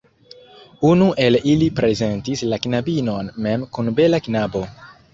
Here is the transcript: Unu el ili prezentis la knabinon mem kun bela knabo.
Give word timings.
Unu 0.89 1.09
el 1.25 1.37
ili 1.53 1.69
prezentis 1.81 2.45
la 2.55 2.61
knabinon 2.65 3.33
mem 3.49 3.71
kun 3.77 3.97
bela 4.01 4.27
knabo. 4.31 4.69